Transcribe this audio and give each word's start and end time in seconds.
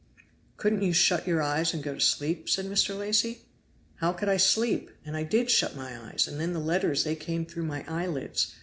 "Couldn't 0.57 0.81
you 0.81 0.93
shut 0.93 1.27
your 1.27 1.43
eyes 1.43 1.75
and 1.75 1.83
go 1.83 1.93
to 1.93 1.99
sleep?" 2.01 2.49
said 2.49 2.65
Mr. 2.65 2.97
Lacy. 2.97 3.45
"How 3.97 4.11
could 4.13 4.29
I 4.29 4.37
sleep? 4.37 4.89
and 5.05 5.15
I 5.15 5.21
did 5.21 5.51
shut 5.51 5.75
my 5.75 5.95
eyes, 5.95 6.27
and 6.27 6.39
then 6.41 6.53
the 6.53 6.59
letters 6.59 7.03
they 7.03 7.15
came 7.15 7.45
through 7.45 7.65
my 7.67 7.85
eyelids. 7.87 8.51